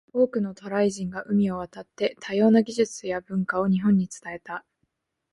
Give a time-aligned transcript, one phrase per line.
[0.13, 4.65] 多くの渡来人が海を渡って、多様な技術や文化を日本に伝えた。